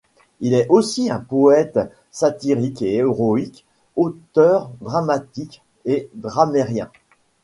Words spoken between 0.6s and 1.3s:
aussi un